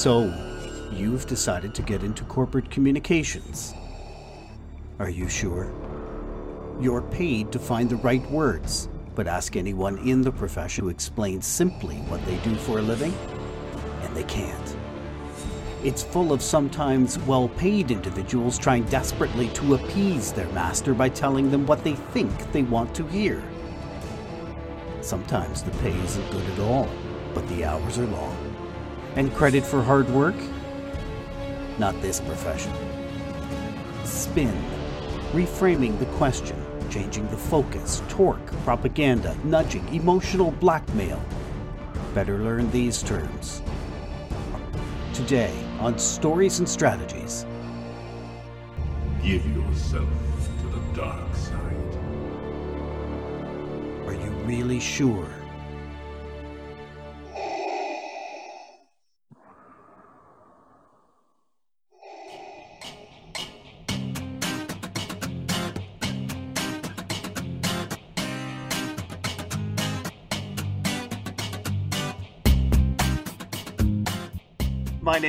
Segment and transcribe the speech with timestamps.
[0.00, 0.32] So,
[0.90, 3.74] you've decided to get into corporate communications.
[4.98, 5.70] Are you sure?
[6.80, 11.42] You're paid to find the right words, but ask anyone in the profession to explain
[11.42, 13.12] simply what they do for a living,
[14.00, 14.74] and they can't.
[15.84, 21.50] It's full of sometimes well paid individuals trying desperately to appease their master by telling
[21.50, 23.44] them what they think they want to hear.
[25.02, 26.88] Sometimes the pay isn't good at all,
[27.34, 28.29] but the hours are long.
[29.16, 30.36] And credit for hard work?
[31.78, 32.72] Not this profession.
[34.04, 34.54] Spin,
[35.32, 36.56] reframing the question,
[36.90, 41.20] changing the focus, torque, propaganda, nudging, emotional blackmail.
[42.14, 43.62] Better learn these terms.
[45.12, 47.46] Today on Stories and Strategies.
[49.22, 50.08] Give yourself
[50.60, 51.98] to the dark side.
[54.06, 55.39] Are you really sure?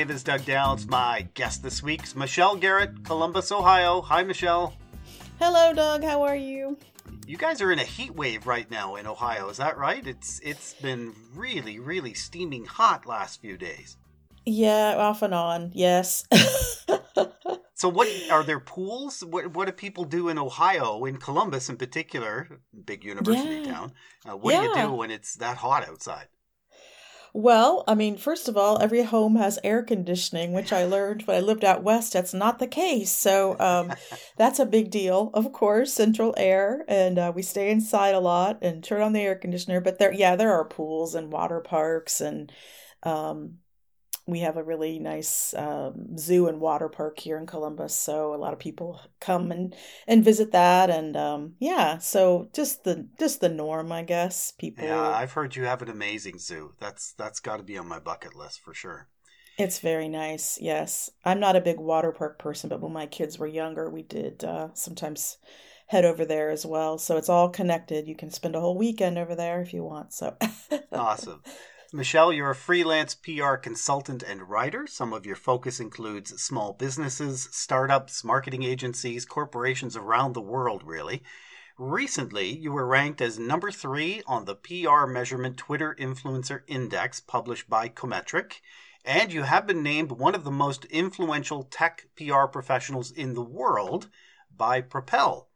[0.02, 0.88] Name is Doug Downs.
[0.88, 4.02] My guest this week's Michelle Garrett, Columbus, Ohio.
[4.02, 4.73] Hi, Michelle.
[5.38, 6.03] Hello, Doug.
[6.03, 6.75] How are you?
[7.27, 9.49] You guys are in a heat wave right now in Ohio.
[9.49, 10.05] Is that right?
[10.08, 13.97] It's it's been really, really steaming hot last few days.
[14.43, 15.69] Yeah, off and on.
[15.75, 16.25] Yes.
[17.75, 19.23] so, what are there pools?
[19.23, 22.47] What what do people do in Ohio, in Columbus in particular,
[22.86, 23.71] big university Yeah.
[23.71, 23.93] town?
[24.27, 26.25] Uh, what do you do when it's that hot outside?
[27.33, 31.37] Well, I mean, first of all, every home has air conditioning, which I learned when
[31.37, 32.13] I lived out west.
[32.13, 33.11] That's not the case.
[33.11, 33.93] So um,
[34.37, 36.83] that's a big deal, of course, central air.
[36.87, 39.79] And uh, we stay inside a lot and turn on the air conditioner.
[39.79, 42.19] But there, yeah, there are pools and water parks.
[42.19, 42.52] And
[43.03, 43.59] um,
[44.27, 47.95] we have a really nice um, zoo and water park here in Columbus.
[47.95, 49.76] So a lot of people come and,
[50.08, 50.89] and visit that.
[50.89, 54.52] And um, yeah, so just the just the norm, I guess.
[54.52, 54.86] People.
[54.86, 56.73] Yeah, I've heard you have an amazing zoo.
[56.80, 59.08] That's that's got to be on my bucket list for sure.
[59.58, 60.58] It's very nice.
[60.61, 61.09] Yes.
[61.26, 64.43] I'm not a big water park person, but when my kids were younger, we did
[64.43, 65.38] uh, sometimes
[65.88, 66.98] head over there as well.
[66.98, 68.08] So it's all connected.
[68.08, 70.14] You can spend a whole weekend over there if you want.
[70.14, 70.38] So
[70.92, 71.42] Awesome.
[71.93, 74.87] Michelle, you're a freelance PR consultant and writer.
[74.87, 81.21] Some of your focus includes small businesses, startups, marketing agencies, corporations around the world, really.
[81.77, 87.69] Recently, you were ranked as number three on the PR Measurement Twitter Influencer Index published
[87.69, 88.61] by Commetric,
[89.03, 93.43] and you have been named one of the most influential tech PR professionals in the
[93.43, 94.08] world
[94.55, 95.51] by Propel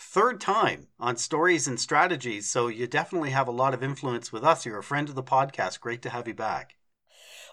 [0.00, 4.44] third time on stories and strategies so you definitely have a lot of influence with
[4.44, 6.76] us you're a friend of the podcast great to have you back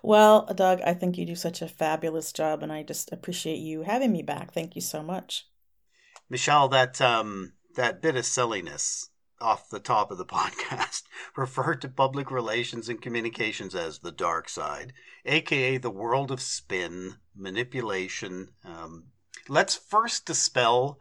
[0.03, 3.81] Well, Doug, I think you do such a fabulous job, and I just appreciate you
[3.81, 4.53] having me back.
[4.53, 5.47] Thank you so much.
[6.29, 9.09] michelle that um that bit of silliness
[9.41, 11.03] off the top of the podcast
[11.35, 14.94] referred to public relations and communications as the dark side
[15.25, 19.05] aka the world of spin manipulation um,
[19.50, 21.00] let's first dispel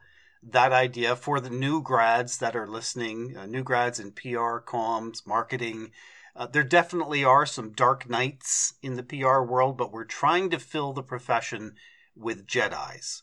[0.50, 5.26] that idea for the new grads that are listening, uh, new grads in PR, comms,
[5.26, 5.90] marketing.
[6.36, 10.58] Uh, there definitely are some dark knights in the PR world, but we're trying to
[10.58, 11.74] fill the profession
[12.14, 13.22] with Jedi's.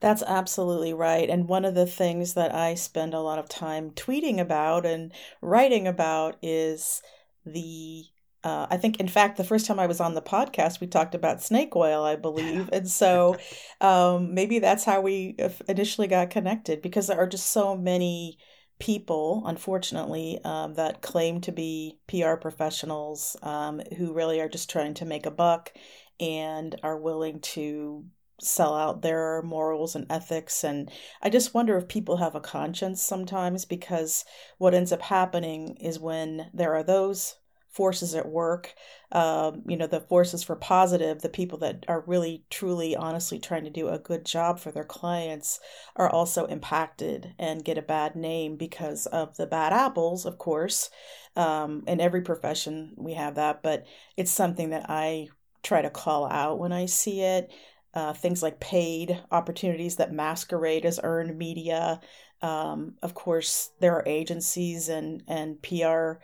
[0.00, 1.30] That's absolutely right.
[1.30, 5.12] And one of the things that I spend a lot of time tweeting about and
[5.40, 7.00] writing about is
[7.46, 8.04] the
[8.44, 11.14] uh, I think, in fact, the first time I was on the podcast, we talked
[11.14, 12.68] about snake oil, I believe.
[12.72, 13.36] And so
[13.80, 18.38] um, maybe that's how we initially got connected because there are just so many
[18.78, 24.92] people, unfortunately, um, that claim to be PR professionals um, who really are just trying
[24.94, 25.72] to make a buck
[26.20, 28.04] and are willing to
[28.40, 30.64] sell out their morals and ethics.
[30.64, 30.90] And
[31.22, 34.24] I just wonder if people have a conscience sometimes because
[34.58, 37.36] what ends up happening is when there are those
[37.74, 38.72] forces at work,
[39.10, 43.64] um, you know, the forces for positive, the people that are really, truly, honestly trying
[43.64, 45.58] to do a good job for their clients
[45.96, 50.88] are also impacted and get a bad name because of the bad apples, of course.
[51.34, 53.84] Um, in every profession, we have that, but
[54.16, 55.28] it's something that I
[55.64, 57.50] try to call out when I see it.
[57.92, 62.00] Uh, things like paid opportunities that masquerade as earned media.
[62.42, 66.18] Um, of course, there are agencies and, and PR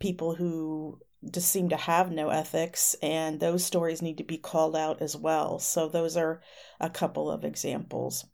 [0.00, 0.98] people who
[1.30, 5.16] just seem to have no ethics, and those stories need to be called out as
[5.16, 5.58] well.
[5.58, 6.42] So, those are
[6.80, 8.24] a couple of examples.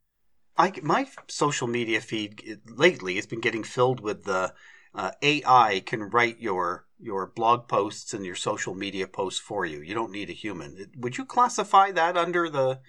[0.56, 4.54] I, my social media feed lately has been getting filled with the
[4.94, 9.80] uh, AI can write your your blog posts and your social media posts for you.
[9.82, 10.90] You don't need a human.
[10.96, 12.80] Would you classify that under the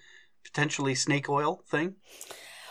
[0.46, 1.96] potentially snake oil thing?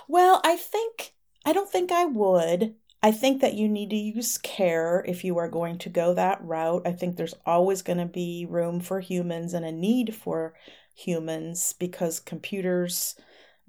[0.08, 1.12] Well, I think
[1.44, 2.76] I don't think I would.
[3.06, 6.43] I think that you need to use care if you are going to go that
[6.43, 6.82] route.
[6.85, 10.55] I think there's always going to be room for humans and a need for
[10.93, 13.14] humans because computers,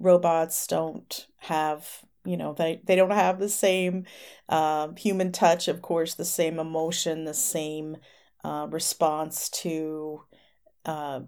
[0.00, 4.06] robots don't have, you know, they, they don't have the same
[4.48, 7.96] uh, human touch, of course, the same emotion, the same
[8.42, 10.24] uh, response to
[10.84, 11.20] uh,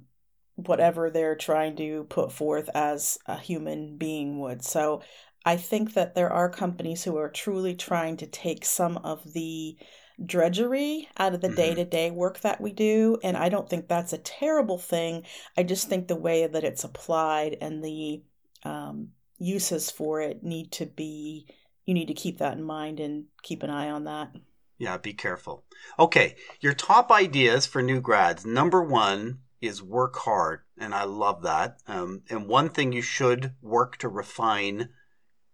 [0.56, 4.64] whatever they're trying to put forth as a human being would.
[4.64, 5.02] So
[5.44, 9.76] I think that there are companies who are truly trying to take some of the
[10.24, 13.18] drudgery out of the day to day work that we do.
[13.22, 15.24] And I don't think that's a terrible thing.
[15.56, 18.22] I just think the way that it's applied and the
[18.64, 19.08] um,
[19.38, 21.46] uses for it need to be,
[21.86, 24.32] you need to keep that in mind and keep an eye on that.
[24.78, 25.64] Yeah, be careful.
[25.98, 28.46] Okay, your top ideas for new grads.
[28.46, 31.78] Number one is work hard, and I love that.
[31.86, 34.88] Um, and one thing you should work to refine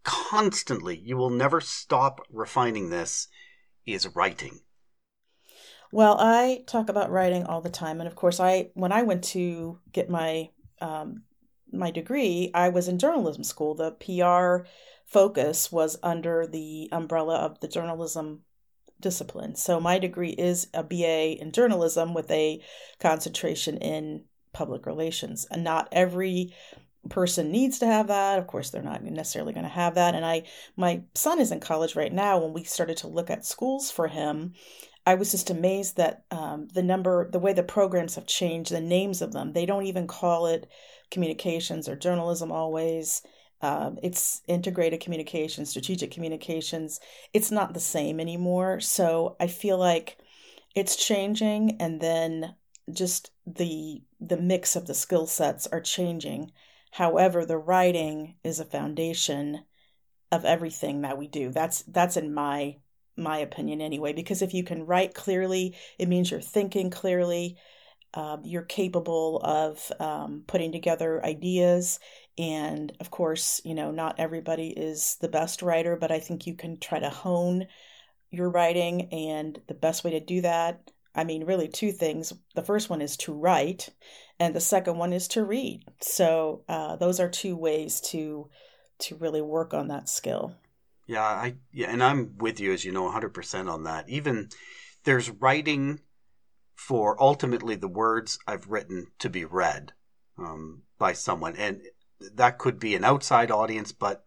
[0.06, 3.28] constantly, you will never stop refining this,
[3.84, 4.60] is writing.
[5.92, 9.24] Well, I talk about writing all the time, and of course, I when I went
[9.24, 10.50] to get my
[10.80, 11.24] um,
[11.72, 13.74] my degree, I was in journalism school.
[13.74, 14.68] The PR
[15.06, 18.42] focus was under the umbrella of the journalism
[19.00, 19.54] discipline.
[19.56, 22.62] So my degree is a BA in journalism with a
[22.98, 25.46] concentration in public relations.
[25.50, 26.54] And not every
[27.08, 28.38] person needs to have that.
[28.38, 30.14] Of course, they're not necessarily going to have that.
[30.14, 30.44] And I,
[30.76, 32.38] my son is in college right now.
[32.38, 34.54] When we started to look at schools for him,
[35.06, 38.80] I was just amazed that um, the number, the way the programs have changed, the
[38.80, 40.68] names of them, they don't even call it
[41.10, 43.22] communications or journalism always.
[43.62, 47.00] Um, it's integrated communication, strategic communications.
[47.32, 48.80] It's not the same anymore.
[48.80, 50.18] So I feel like
[50.74, 52.54] it's changing, and then
[52.92, 56.52] just the the mix of the skill sets are changing.
[56.96, 59.62] However, the writing is a foundation
[60.32, 61.50] of everything that we do.
[61.50, 62.78] That's that's in my
[63.18, 64.14] my opinion anyway.
[64.14, 67.58] Because if you can write clearly, it means you're thinking clearly.
[68.14, 72.00] Um, you're capable of um, putting together ideas
[72.38, 76.54] and of course, you know, not everybody is the best writer, but I think you
[76.54, 77.66] can try to hone
[78.30, 79.12] your writing.
[79.12, 82.32] And the best way to do that, I mean, really two things.
[82.54, 83.90] The first one is to write,
[84.38, 85.84] and the second one is to read.
[86.00, 88.48] So uh, those are two ways to
[88.98, 90.54] to really work on that skill.
[91.06, 94.08] Yeah, I yeah, and I'm with you as you know 100% on that.
[94.08, 94.48] Even
[95.04, 96.00] there's writing
[96.74, 99.92] for ultimately the words I've written to be read
[100.38, 101.82] um, by someone, and
[102.34, 104.24] that could be an outside audience, but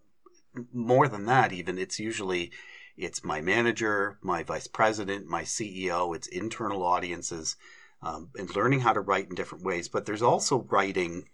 [0.73, 2.51] more than that, even it's usually
[2.97, 6.15] it's my manager, my vice president, my CEO.
[6.15, 7.55] It's internal audiences,
[8.01, 9.87] um, and learning how to write in different ways.
[9.87, 11.29] But there's also writing.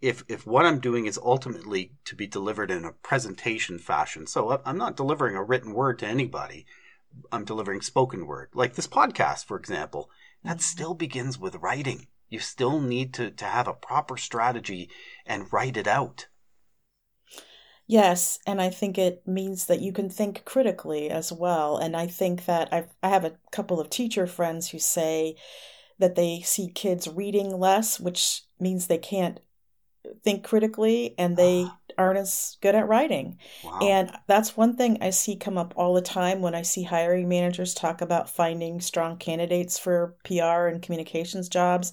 [0.00, 4.60] If if what I'm doing is ultimately to be delivered in a presentation fashion, so
[4.64, 6.66] I'm not delivering a written word to anybody.
[7.30, 10.10] I'm delivering spoken word, like this podcast, for example.
[10.42, 14.90] That still begins with writing you still need to, to have a proper strategy
[15.24, 16.26] and write it out.
[17.86, 21.76] Yes, and I think it means that you can think critically as well.
[21.76, 25.36] And I think that I've, I have a couple of teacher friends who say
[25.98, 29.40] that they see kids reading less, which means they can't
[30.22, 31.78] think critically and they ah.
[31.96, 33.38] aren't as good at writing.
[33.62, 33.78] Wow.
[33.80, 37.28] And that's one thing I see come up all the time when I see hiring
[37.28, 41.92] managers talk about finding strong candidates for PR and communications jobs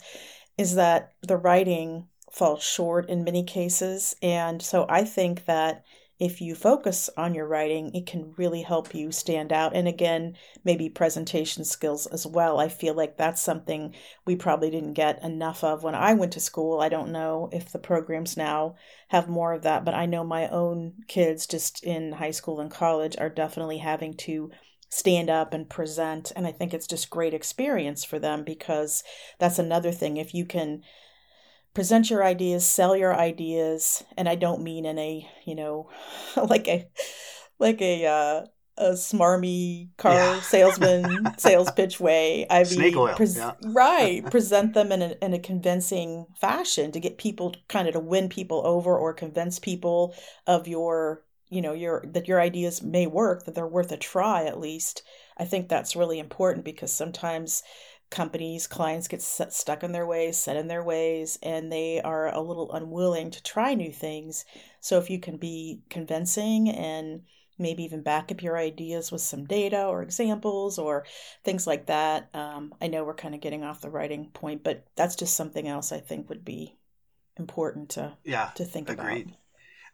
[0.57, 4.15] is that the writing falls short in many cases.
[4.21, 5.83] And so I think that
[6.21, 9.75] if you focus on your writing, it can really help you stand out.
[9.75, 12.59] And again, maybe presentation skills as well.
[12.59, 16.39] I feel like that's something we probably didn't get enough of when I went to
[16.39, 16.79] school.
[16.79, 18.75] I don't know if the programs now
[19.07, 22.69] have more of that, but I know my own kids just in high school and
[22.69, 24.51] college are definitely having to
[24.89, 26.31] stand up and present.
[26.35, 29.03] And I think it's just great experience for them because
[29.39, 30.17] that's another thing.
[30.17, 30.83] If you can
[31.73, 35.89] present your ideas, sell your ideas, and I don't mean in a, you know,
[36.35, 36.87] like a
[37.59, 38.45] like a uh
[38.77, 40.41] a smarmy car yeah.
[40.41, 42.47] salesman sales pitch way.
[42.49, 43.15] I mean, oil.
[43.15, 43.53] Pres- yeah.
[43.65, 47.99] right, present them in a, in a convincing fashion to get people kind of to
[47.99, 50.15] win people over or convince people
[50.47, 54.45] of your, you know, your that your ideas may work, that they're worth a try
[54.45, 55.03] at least.
[55.37, 57.63] I think that's really important because sometimes
[58.11, 62.33] companies, clients get set, stuck in their ways, set in their ways, and they are
[62.33, 64.45] a little unwilling to try new things.
[64.81, 67.23] So if you can be convincing and
[67.57, 71.05] maybe even back up your ideas with some data or examples or
[71.43, 72.29] things like that.
[72.33, 75.67] Um, I know we're kind of getting off the writing point, but that's just something
[75.67, 76.75] else I think would be
[77.37, 79.27] important to yeah to think agreed.
[79.27, 79.37] about.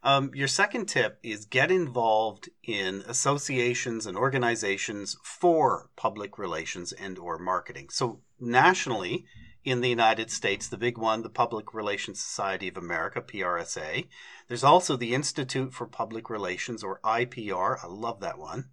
[0.04, 7.18] Um, your second tip is get involved in associations and organizations for public relations and
[7.18, 7.90] or marketing.
[7.90, 9.26] So nationally,
[9.68, 14.08] in the United States, the big one, the Public Relations Society of America, PRSA.
[14.48, 17.84] There's also the Institute for Public Relations, or IPR.
[17.84, 18.70] I love that one.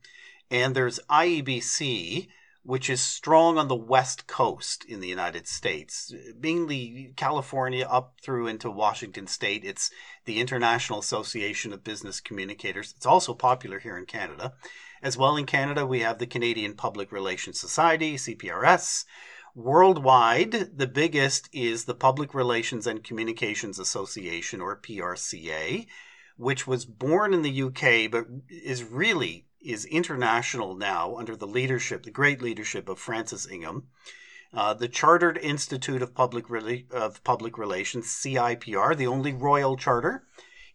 [0.52, 2.28] And there's IABC,
[2.64, 8.46] which is strong on the West Coast in the United States, mainly California up through
[8.46, 9.64] into Washington State.
[9.64, 9.90] It's
[10.24, 12.94] the International Association of Business Communicators.
[12.96, 14.54] It's also popular here in Canada.
[15.02, 19.04] As well in Canada, we have the Canadian Public Relations Society, CPRS.
[19.54, 25.86] Worldwide, the biggest is the Public Relations and Communications Association, or PRCA,
[26.38, 32.02] which was born in the UK but is really is international now under the leadership,
[32.02, 33.88] the great leadership of Francis Ingham.
[34.52, 40.24] Uh, the Chartered Institute of Public, Rel- of Public Relations, CIPR, the only royal charter,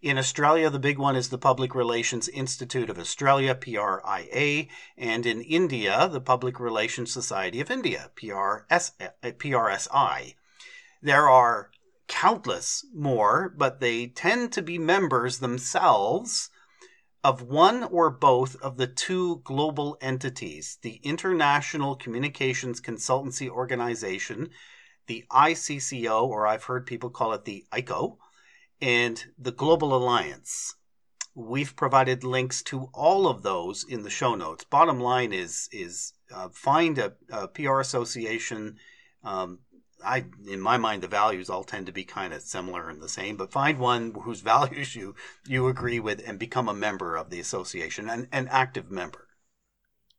[0.01, 4.67] in Australia, the big one is the Public Relations Institute of Australia, PRIA,
[4.97, 10.35] and in India, the Public Relations Society of India, PRS, PRSI.
[11.01, 11.71] There are
[12.07, 16.49] countless more, but they tend to be members themselves
[17.23, 24.49] of one or both of the two global entities the International Communications Consultancy Organization,
[25.07, 28.17] the ICCO, or I've heard people call it the ICO
[28.81, 30.75] and the Global Alliance.
[31.35, 34.63] We've provided links to all of those in the show notes.
[34.63, 38.77] Bottom line is is uh, find a, a, PR association.
[39.23, 39.59] Um,
[40.03, 43.09] I, in my mind, the values all tend to be kind of similar and the
[43.09, 45.15] same, but find one whose values you
[45.47, 49.27] you agree with and become a member of the association, an, an active member.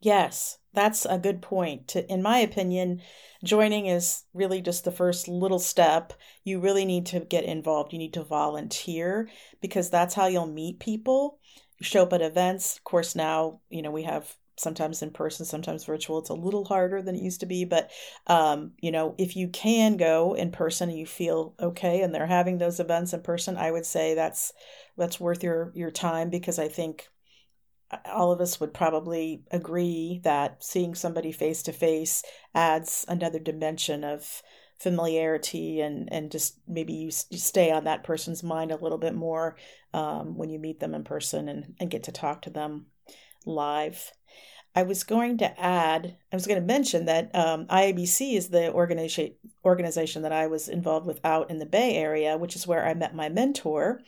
[0.01, 1.89] Yes, that's a good point.
[1.89, 3.03] To, in my opinion,
[3.45, 6.13] joining is really just the first little step.
[6.45, 7.93] You really need to get involved.
[7.93, 9.29] You need to volunteer
[9.61, 11.39] because that's how you'll meet people.
[11.83, 12.77] Show up at events.
[12.77, 16.19] Of course, now, you know, we have sometimes in person, sometimes virtual.
[16.19, 17.90] It's a little harder than it used to be, but
[18.26, 22.26] um, you know, if you can go in person and you feel okay and they're
[22.26, 24.52] having those events in person, I would say that's
[24.97, 27.09] that's worth your your time because I think
[28.07, 32.23] all of us would probably agree that seeing somebody face to face
[32.55, 34.43] adds another dimension of
[34.79, 39.14] familiarity and and just maybe you, you stay on that person's mind a little bit
[39.14, 39.57] more
[39.93, 42.87] um, when you meet them in person and, and get to talk to them
[43.47, 44.13] live.
[44.75, 48.73] I was going to add i was going to mention that um, iabc is the
[48.73, 52.87] organization organization that i was involved with out in the bay area which is where
[52.87, 54.01] i met my mentor.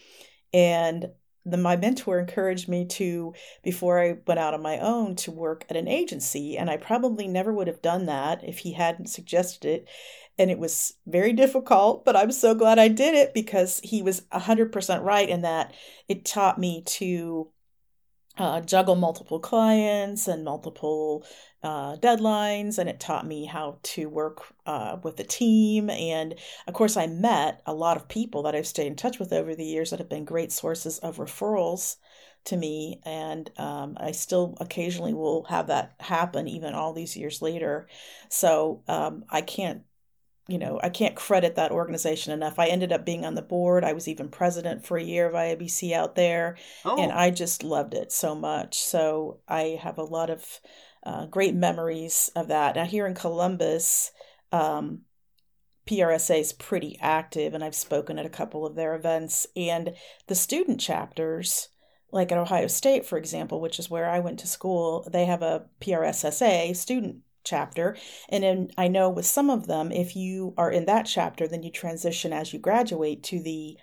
[0.55, 1.09] And
[1.45, 3.35] the, my mentor encouraged me to
[3.65, 6.57] before i went out on my own to work at an agency.
[6.57, 9.89] And i probably never would have done that if he hadn't suggested it.
[10.39, 14.23] And it was very difficult but i'm so glad i did it because he was
[14.33, 15.75] 100% right in that
[16.09, 17.51] it taught me to
[18.39, 21.25] uh, juggle multiple clients and multiple
[21.63, 25.91] uh, deadlines, and it taught me how to work uh, with a team.
[25.91, 26.35] And
[26.67, 29.55] of course, I met a lot of people that I've stayed in touch with over
[29.55, 31.97] the years that have been great sources of referrals
[32.45, 33.01] to me.
[33.05, 37.87] And um, I still occasionally will have that happen, even all these years later.
[38.29, 39.83] So um, I can't
[40.49, 42.59] you know, I can't credit that organization enough.
[42.59, 43.85] I ended up being on the board.
[43.85, 47.01] I was even president for a year of IABC out there, oh.
[47.01, 48.81] and I just loved it so much.
[48.81, 50.45] So I have a lot of
[51.05, 52.75] uh, great memories of that.
[52.75, 54.11] Now here in Columbus,
[54.51, 55.03] um,
[55.87, 59.47] PRSA is pretty active, and I've spoken at a couple of their events.
[59.57, 59.95] And
[60.27, 61.69] the student chapters,
[62.11, 65.43] like at Ohio State, for example, which is where I went to school, they have
[65.43, 67.97] a PRSSA student chapter.
[68.29, 71.63] And then I know with some of them, if you are in that chapter, then
[71.63, 73.77] you transition as you graduate to the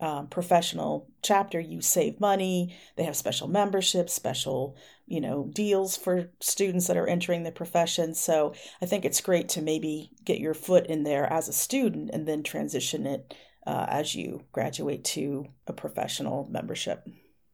[0.00, 1.58] um, professional chapter.
[1.58, 2.76] You save money.
[2.96, 8.14] They have special memberships, special you know deals for students that are entering the profession.
[8.14, 12.10] So I think it's great to maybe get your foot in there as a student
[12.12, 13.34] and then transition it
[13.66, 17.06] uh, as you graduate to a professional membership.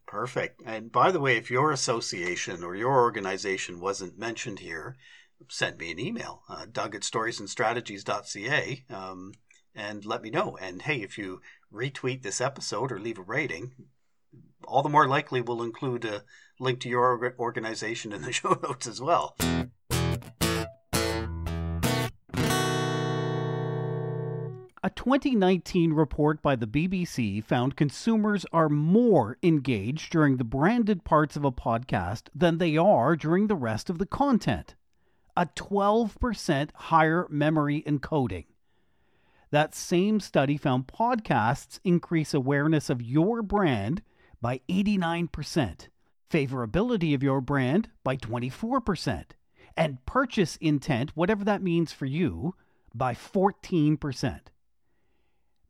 [0.06, 0.60] Perfect.
[0.66, 4.96] And by the way, if your association or your organization wasn't mentioned here,
[5.48, 9.32] send me an email, uh, doug at storiesandstrategies.ca, um,
[9.74, 10.56] and let me know.
[10.60, 11.40] And hey, if you
[11.72, 13.72] retweet this episode or leave a rating,
[14.64, 16.24] all the more likely we'll include a
[16.60, 19.36] link to your organization in the show notes as well.
[24.84, 31.36] A 2019 report by the BBC found consumers are more engaged during the branded parts
[31.36, 34.74] of a podcast than they are during the rest of the content.
[35.36, 38.44] A 12% higher memory encoding.
[39.50, 44.02] That same study found podcasts increase awareness of your brand
[44.40, 45.88] by 89%,
[46.30, 49.24] favorability of your brand by 24%,
[49.76, 52.54] and purchase intent, whatever that means for you,
[52.94, 54.40] by 14%.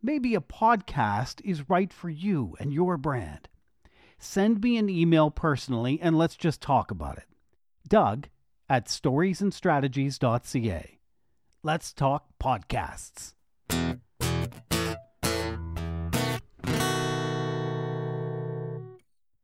[0.02, 3.48] Maybe a podcast is right for you and your brand.
[4.18, 7.26] Send me an email personally and let's just talk about it.
[7.88, 8.28] Doug
[8.68, 10.98] at storiesandstrategies.ca.
[11.62, 13.34] Let's talk podcasts.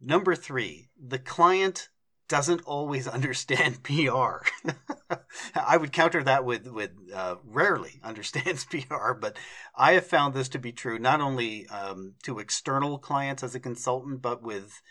[0.00, 1.90] Number three, the client
[2.28, 4.42] doesn't always understand PR.
[5.54, 9.36] I would counter that with with uh, rarely understands PR, but
[9.74, 13.60] I have found this to be true not only um, to external clients as a
[13.60, 14.82] consultant, but with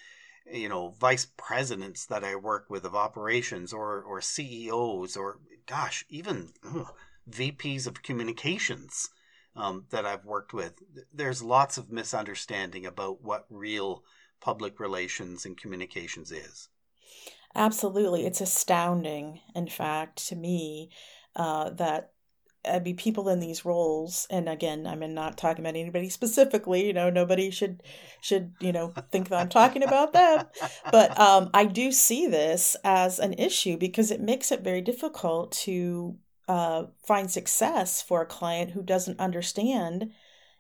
[0.52, 6.06] you know vice presidents that I work with of operations or or CEOs or gosh
[6.10, 6.94] even ugh,
[7.30, 9.10] VPs of communications
[9.56, 10.74] um, that I've worked with.
[11.14, 14.04] There's lots of misunderstanding about what real
[14.40, 16.70] public relations and communications is.
[17.56, 18.26] Absolutely.
[18.26, 20.92] It's astounding, in fact, to me,
[21.36, 22.12] uh, that
[22.68, 26.86] I mean, people in these roles, and again, I'm not talking about anybody specifically.
[26.88, 27.84] You know, nobody should
[28.22, 30.46] should you know think that I'm talking about them.
[30.92, 35.52] But um, I do see this as an issue because it makes it very difficult
[35.64, 40.12] to uh, find success for a client who doesn't understand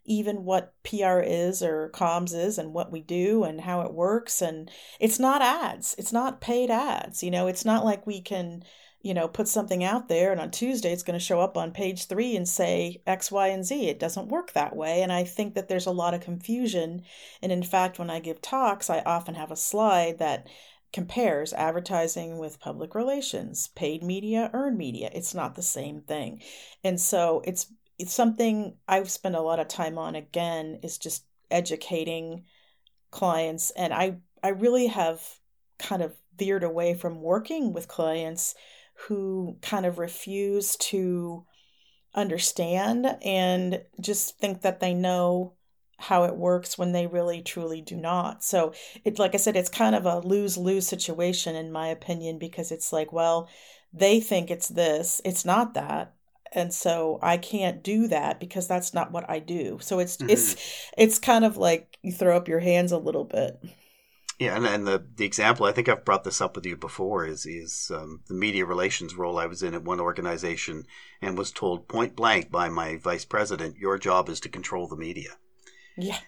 [0.08, 4.42] even what PR is or comms is and what we do and how it works.
[4.42, 7.22] And it's not ads, it's not paid ads.
[7.22, 8.64] You know, it's not like we can,
[9.02, 11.72] you know, put something out there and on Tuesday it's going to show up on
[11.72, 13.88] page three and say X, Y, and Z.
[13.88, 15.02] It doesn't work that way.
[15.02, 17.04] And I think that there's a lot of confusion.
[17.42, 20.48] And in fact, when I give talks, I often have a slide that
[20.94, 25.10] compares advertising with public relations, paid media, earned media.
[25.14, 26.42] It's not the same thing.
[26.84, 31.26] And so it's it's something I've spent a lot of time on again is just
[31.50, 32.46] educating
[33.12, 35.22] clients and I I really have
[35.80, 38.54] kind of veered away from working with clients
[39.06, 41.46] who kind of refuse to
[42.16, 45.54] understand and just think that they know
[46.00, 48.44] how it works when they really truly do not.
[48.44, 52.72] So it like I said it's kind of a lose-lose situation in my opinion because
[52.72, 53.50] it's like well
[53.94, 56.14] they think it's this, it's not that
[56.54, 59.80] and so I can't do that because that's not what I do.
[59.82, 60.30] So it's mm-hmm.
[60.30, 60.56] it's
[60.98, 63.60] it's kind of like you throw up your hands a little bit.
[64.40, 67.26] Yeah, and, and the the example I think I've brought this up with you before
[67.26, 70.86] is is um, the media relations role I was in at one organization
[71.22, 74.96] and was told point blank by my vice president, "Your job is to control the
[74.96, 75.38] media."
[75.98, 76.20] Yeah.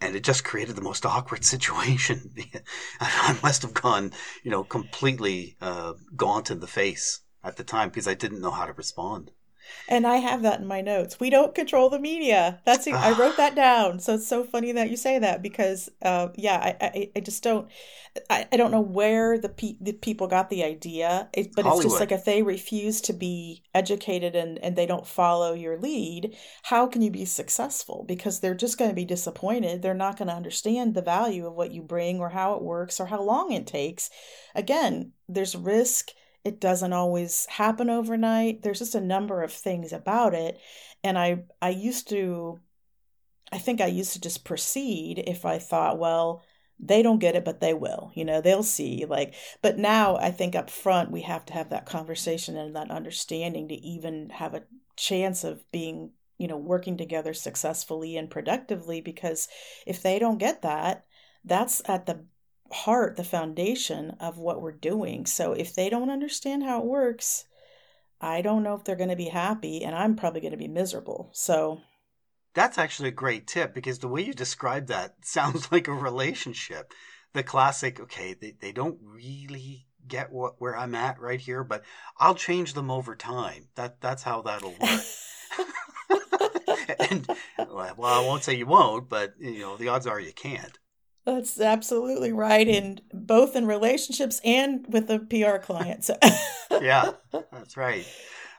[0.00, 2.34] And it just created the most awkward situation.
[3.00, 7.90] I must have gone, you know, completely uh, gaunt in the face at the time
[7.90, 9.32] because I didn't know how to respond.
[9.88, 11.18] And I have that in my notes.
[11.18, 12.60] We don't control the media.
[12.64, 12.94] That's it.
[12.94, 14.00] I wrote that down.
[14.00, 17.42] So it's so funny that you say that because, uh, yeah, I, I, I just
[17.42, 17.68] don't,
[18.28, 21.84] I, I don't know where the pe- the people got the idea, it, but Hollywood.
[21.84, 25.78] it's just like if they refuse to be educated and and they don't follow your
[25.78, 28.04] lead, how can you be successful?
[28.08, 29.82] Because they're just going to be disappointed.
[29.82, 32.98] They're not going to understand the value of what you bring or how it works
[33.00, 34.10] or how long it takes.
[34.54, 36.10] Again, there's risk
[36.44, 38.62] it doesn't always happen overnight.
[38.62, 40.58] There's just a number of things about it.
[41.04, 42.60] And I I used to
[43.52, 46.42] I think I used to just proceed if I thought, well,
[46.78, 48.10] they don't get it, but they will.
[48.14, 49.04] You know, they'll see.
[49.06, 52.90] Like, but now I think up front we have to have that conversation and that
[52.90, 54.62] understanding to even have a
[54.96, 59.00] chance of being, you know, working together successfully and productively.
[59.00, 59.48] Because
[59.86, 61.04] if they don't get that,
[61.44, 62.24] that's at the
[62.72, 65.26] heart, the foundation of what we're doing.
[65.26, 67.44] So if they don't understand how it works,
[68.20, 70.68] I don't know if they're going to be happy, and I'm probably going to be
[70.68, 71.30] miserable.
[71.32, 71.80] So
[72.54, 76.92] that's actually a great tip because the way you describe that sounds like a relationship.
[77.32, 81.84] The classic, okay, they, they don't really get what where I'm at right here, but
[82.18, 83.68] I'll change them over time.
[83.76, 85.00] That that's how that'll work.
[86.98, 90.79] and well, I won't say you won't, but you know the odds are you can't.
[91.30, 92.66] That's absolutely right.
[92.66, 96.10] In both in relationships and with the PR clients.
[96.80, 97.12] yeah,
[97.52, 98.04] that's right.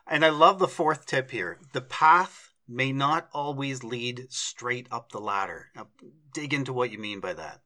[0.08, 1.60] And I love the fourth tip here.
[1.74, 5.68] The path may not always lead straight up the ladder.
[5.76, 5.88] Now,
[6.34, 7.60] dig into what you mean by that.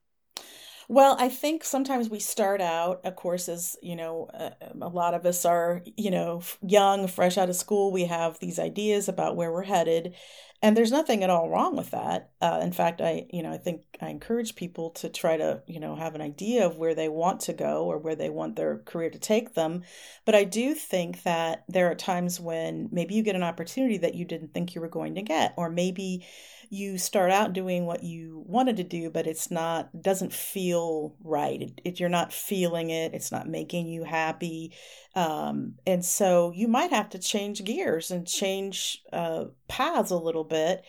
[0.87, 5.13] Well, I think sometimes we start out, of course, as you know, uh, a lot
[5.13, 7.91] of us are, you know, young, fresh out of school.
[7.91, 10.15] We have these ideas about where we're headed,
[10.61, 12.31] and there's nothing at all wrong with that.
[12.41, 15.79] Uh, in fact, I, you know, I think I encourage people to try to, you
[15.79, 18.77] know, have an idea of where they want to go or where they want their
[18.79, 19.83] career to take them.
[20.23, 24.15] But I do think that there are times when maybe you get an opportunity that
[24.15, 26.25] you didn't think you were going to get, or maybe
[26.69, 31.61] you start out doing what you wanted to do, but it's not doesn't feel right.
[31.61, 33.13] It, it, you're not feeling it.
[33.13, 34.73] It's not making you happy,
[35.15, 40.43] um, and so you might have to change gears and change uh, paths a little
[40.43, 40.83] bit,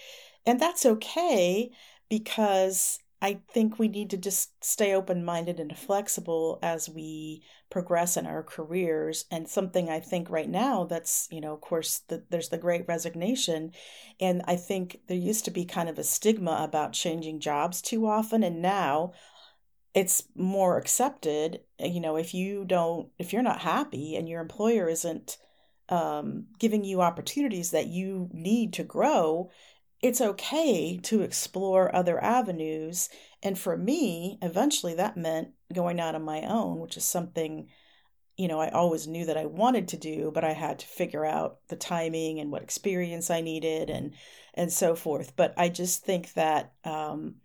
[0.45, 1.71] and that's okay
[2.09, 8.17] because I think we need to just stay open minded and flexible as we progress
[8.17, 9.25] in our careers.
[9.31, 12.87] And something I think right now that's, you know, of course, the, there's the great
[12.87, 13.73] resignation.
[14.21, 18.07] And I think there used to be kind of a stigma about changing jobs too
[18.07, 18.43] often.
[18.43, 19.13] And now
[19.95, 21.61] it's more accepted.
[21.79, 25.39] You know, if you don't, if you're not happy and your employer isn't
[25.89, 29.51] um, giving you opportunities that you need to grow,
[30.03, 33.09] it's okay to explore other avenues.
[33.43, 37.69] And for me, eventually that meant going out on my own, which is something,
[38.37, 41.25] you know, I always knew that I wanted to do, but I had to figure
[41.25, 44.15] out the timing and what experience I needed and
[44.55, 45.35] and so forth.
[45.37, 47.37] But I just think that um,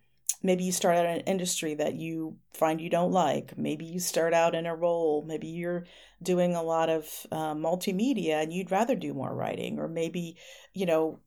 [0.42, 3.56] maybe you start out in an industry that you find you don't like.
[3.56, 5.24] Maybe you start out in a role.
[5.26, 5.84] Maybe you're
[6.22, 10.36] doing a lot of uh, multimedia and you'd rather do more writing, or maybe
[10.74, 11.20] you know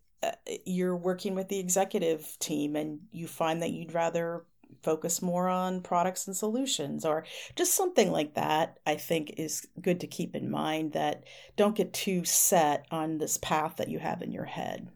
[0.65, 4.43] you're working with the executive team and you find that you'd rather
[4.82, 7.25] focus more on products and solutions or
[7.56, 11.23] just something like that i think is good to keep in mind that
[11.56, 14.89] don't get too set on this path that you have in your head.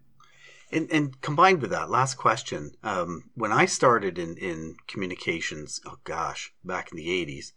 [0.72, 2.72] And, and combined with that last question.
[2.84, 7.52] Um, when i started in, in communications oh gosh back in the 80s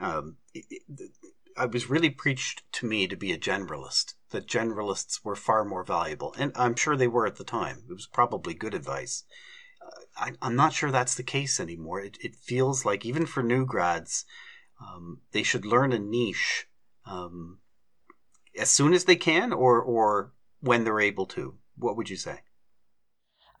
[0.00, 1.10] um, it, it,
[1.56, 5.84] I was really preached to me to be a generalist, that generalists were far more
[5.84, 6.34] valuable.
[6.38, 7.84] And I'm sure they were at the time.
[7.88, 9.24] It was probably good advice.
[9.80, 12.00] Uh, I, am not sure that's the case anymore.
[12.00, 14.24] It, it, feels like, even for new grads,
[14.80, 16.66] um, they should learn a niche
[17.06, 17.58] um,
[18.58, 21.58] as soon as they can or, or when they're able to.
[21.76, 22.40] What would you say?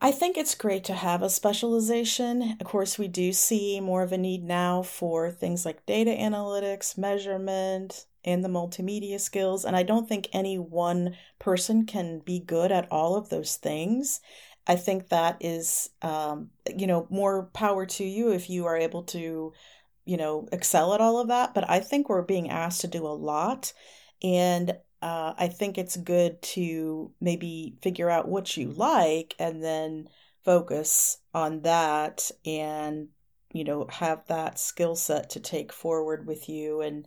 [0.00, 2.56] I think it's great to have a specialization.
[2.60, 6.98] Of course, we do see more of a need now for things like data analytics,
[6.98, 9.64] measurement, and the multimedia skills.
[9.64, 14.20] And I don't think any one person can be good at all of those things.
[14.66, 19.04] I think that is, um, you know, more power to you if you are able
[19.04, 19.52] to,
[20.04, 21.54] you know, excel at all of that.
[21.54, 23.72] But I think we're being asked to do a lot.
[24.22, 30.08] And uh, I think it's good to maybe figure out what you like and then
[30.46, 33.08] focus on that and
[33.52, 37.06] you know have that skill set to take forward with you and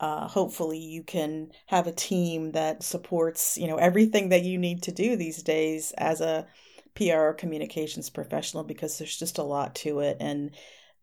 [0.00, 4.82] uh, hopefully you can have a team that supports you know everything that you need
[4.84, 6.46] to do these days as a
[6.94, 10.52] PR communications professional because there's just a lot to it and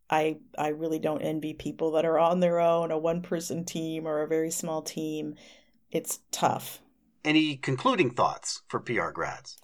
[0.09, 4.07] I I really don't envy people that are on their own a one person team
[4.07, 5.35] or a very small team
[5.93, 6.82] it's tough.
[7.23, 9.58] Any concluding thoughts for PR grads?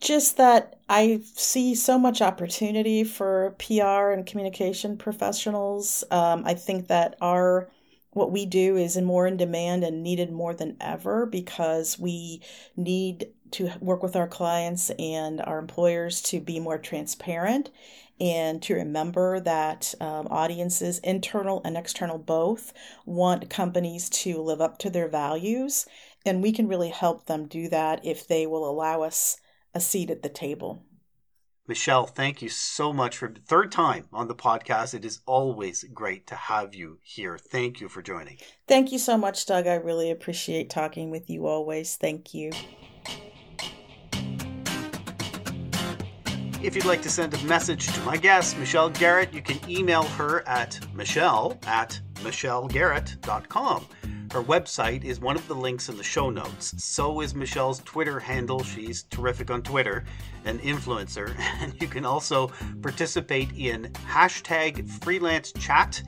[0.00, 6.04] Just that I see so much opportunity for PR and communication professionals.
[6.10, 7.70] Um, I think that our
[8.10, 12.40] what we do is more in demand and needed more than ever because we
[12.74, 17.70] need to work with our clients and our employers to be more transparent
[18.20, 22.72] and to remember that um, audiences, internal and external both,
[23.04, 25.86] want companies to live up to their values.
[26.24, 29.38] And we can really help them do that if they will allow us
[29.74, 30.82] a seat at the table.
[31.68, 34.94] Michelle, thank you so much for the third time on the podcast.
[34.94, 37.38] It is always great to have you here.
[37.38, 38.38] Thank you for joining.
[38.68, 39.66] Thank you so much, Doug.
[39.66, 41.96] I really appreciate talking with you always.
[41.96, 42.52] Thank you.
[46.66, 50.02] If you'd like to send a message to my guest, Michelle Garrett, you can email
[50.02, 53.86] her at michelle at michellegarrett.com.
[54.32, 56.74] Her website is one of the links in the show notes.
[56.82, 58.64] So is Michelle's Twitter handle.
[58.64, 60.06] She's terrific on Twitter,
[60.44, 61.36] an influencer.
[61.60, 62.50] And you can also
[62.82, 66.02] participate in hashtag freelance chat,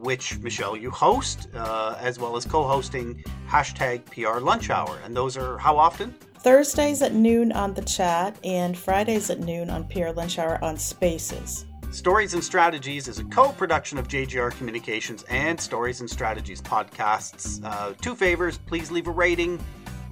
[0.00, 4.98] which Michelle you host, uh, as well as co hosting hashtag PR lunch hour.
[5.04, 6.14] And those are how often?
[6.40, 10.76] Thursdays at noon on the chat, and Fridays at noon on PR Lunch Hour on
[10.76, 11.66] Spaces.
[11.90, 17.64] Stories and Strategies is a co production of JGR Communications and Stories and Strategies podcasts.
[17.64, 19.58] Uh, two favors please leave a rating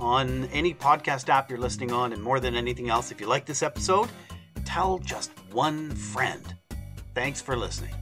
[0.01, 3.47] on any podcast app you're listening on, and more than anything else, if you like
[3.47, 4.09] this episode,
[4.65, 6.55] tell just one friend.
[7.15, 7.95] Thanks for listening.